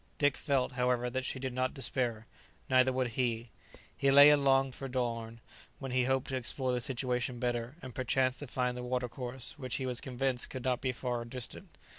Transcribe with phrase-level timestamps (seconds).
[0.17, 2.25] Dick felt, however, that she did not despair;
[2.71, 3.51] neither would he.
[3.95, 5.41] He lay and longed for the dawn,
[5.77, 9.75] when he hoped to explore the situation better, and perchance to find the watercourse which
[9.75, 11.77] he was convinced could not be far distant.